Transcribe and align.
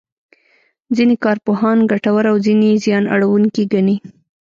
ځینې 0.95 1.15
کارپوهان 1.23 1.77
یې 1.81 1.87
ګټوره 1.91 2.29
او 2.31 2.37
ځینې 2.45 2.65
یې 2.71 2.81
زیان 2.85 3.03
اړوونکې 3.13 3.63
ګڼي. 3.73 3.97